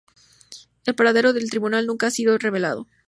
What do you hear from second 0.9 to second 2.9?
paradero del tribunal nunca ha sido revelado.